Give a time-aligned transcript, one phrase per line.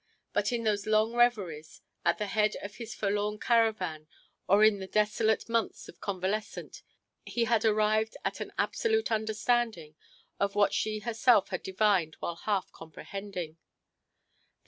[0.33, 4.07] But in those long reveries, at the head of his forlorn caravan
[4.47, 6.81] or in the desolate months of convalescence,
[7.23, 9.93] he had arrived at an absolute understanding
[10.39, 13.59] of what she herself had divined while half comprehending.